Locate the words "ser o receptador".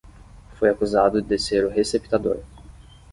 1.37-2.39